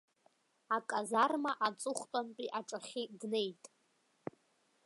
[0.75, 3.63] Аказарма аҵыхәтәантәи аҿахьы днеит.